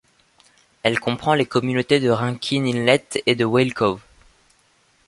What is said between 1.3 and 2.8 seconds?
les communautés de Rankin